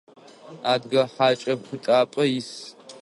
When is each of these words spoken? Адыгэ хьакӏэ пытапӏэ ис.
Адыгэ 0.71 1.03
хьакӏэ 1.13 1.53
пытапӏэ 1.65 2.23
ис. 2.37 2.51